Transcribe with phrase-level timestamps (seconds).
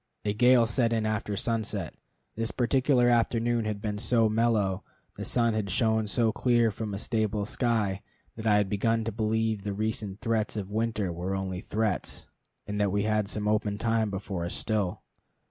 [0.25, 1.93] A gale set in after sunset.
[2.35, 4.83] This particular afternoon had been so mellow,
[5.15, 8.01] the sun had shone so clear from a stable sky,
[8.35, 12.25] that I had begun to believe the recent threats of winter were only threats,
[12.65, 15.03] and that we had some open time before us still.